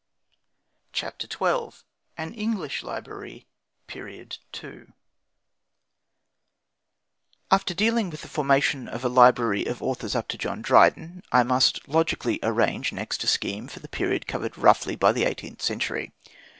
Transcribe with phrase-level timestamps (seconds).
[0.93, 1.77] CHAPTER XII
[2.17, 3.45] AN ENGLISH LIBRARY:
[3.85, 4.85] PERIOD II
[7.51, 11.43] After dealing with the formation of a library of authors up to John Dryden, I
[11.43, 16.11] must logically arrange next a scheme for the period covered roughly by the eighteenth century.